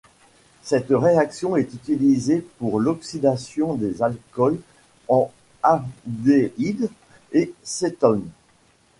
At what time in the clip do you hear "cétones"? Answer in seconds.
7.61-8.27